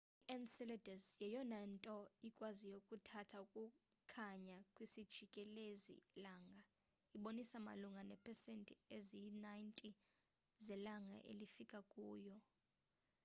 i-enceladus 0.29 1.05
yeyona 1.23 1.57
nto 1.73 1.95
ikwaziyo 2.27 2.73
ukuthatha 2.81 3.37
ukukhanya 3.45 4.57
kwisijikelezi 4.75 5.95
langa 6.23 6.61
ibonisa 7.15 7.57
malunga 7.67 8.01
neepesenti 8.09 8.73
eziyi-90 8.97 9.79
zelanga 10.65 11.17
elifika 11.31 11.79
kuyo 11.91 12.37